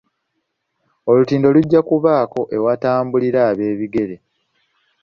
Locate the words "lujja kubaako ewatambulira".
1.55-3.39